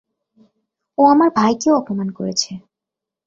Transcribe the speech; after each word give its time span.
ও 0.97 1.01
আমার 1.05 1.29
ভাইকেও 1.29 1.73
অপমান 1.75 2.09
করেছে! 2.09 2.51